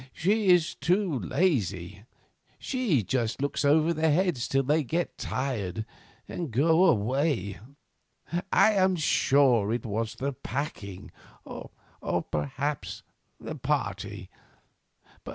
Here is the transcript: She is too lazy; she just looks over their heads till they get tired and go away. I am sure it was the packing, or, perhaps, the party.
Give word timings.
She 0.13 0.47
is 0.47 0.73
too 0.73 1.19
lazy; 1.19 2.05
she 2.57 3.03
just 3.03 3.39
looks 3.39 3.63
over 3.63 3.93
their 3.93 4.11
heads 4.11 4.47
till 4.47 4.63
they 4.63 4.83
get 4.83 5.15
tired 5.15 5.85
and 6.27 6.49
go 6.49 6.85
away. 6.85 7.59
I 8.51 8.71
am 8.73 8.95
sure 8.95 9.71
it 9.71 9.85
was 9.85 10.15
the 10.15 10.33
packing, 10.33 11.11
or, 11.45 11.69
perhaps, 12.31 13.03
the 13.39 13.53
party. 13.53 14.31